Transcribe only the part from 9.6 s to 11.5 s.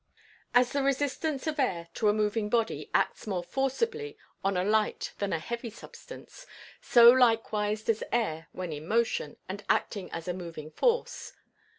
acting as a moving force.